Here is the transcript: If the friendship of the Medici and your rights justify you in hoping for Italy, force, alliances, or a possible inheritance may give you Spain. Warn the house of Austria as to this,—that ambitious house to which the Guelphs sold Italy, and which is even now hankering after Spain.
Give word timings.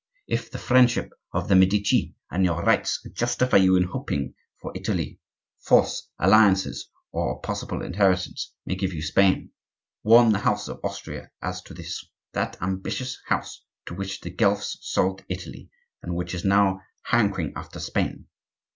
If 0.25 0.49
the 0.49 0.57
friendship 0.57 1.11
of 1.31 1.47
the 1.47 1.55
Medici 1.55 2.15
and 2.31 2.43
your 2.43 2.63
rights 2.63 3.05
justify 3.13 3.57
you 3.57 3.75
in 3.75 3.83
hoping 3.83 4.33
for 4.59 4.71
Italy, 4.73 5.19
force, 5.59 6.09
alliances, 6.17 6.89
or 7.11 7.35
a 7.35 7.39
possible 7.39 7.83
inheritance 7.83 8.51
may 8.65 8.73
give 8.73 8.93
you 8.93 9.03
Spain. 9.03 9.51
Warn 10.01 10.31
the 10.31 10.39
house 10.39 10.67
of 10.67 10.79
Austria 10.83 11.29
as 11.39 11.61
to 11.61 11.75
this,—that 11.75 12.57
ambitious 12.63 13.19
house 13.27 13.63
to 13.85 13.93
which 13.93 14.21
the 14.21 14.31
Guelphs 14.31 14.75
sold 14.81 15.23
Italy, 15.29 15.69
and 16.01 16.15
which 16.15 16.33
is 16.33 16.41
even 16.41 16.49
now 16.49 16.81
hankering 17.03 17.53
after 17.55 17.79
Spain. 17.79 18.25